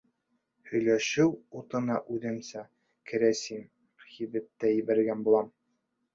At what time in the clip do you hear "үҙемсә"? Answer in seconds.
2.15-2.65